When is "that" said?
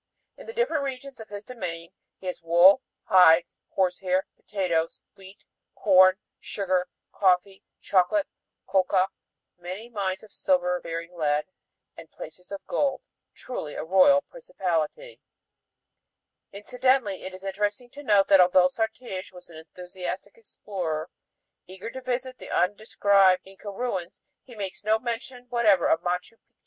18.29-18.41